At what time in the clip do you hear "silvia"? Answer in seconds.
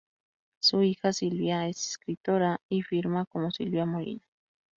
1.13-1.67, 3.51-3.85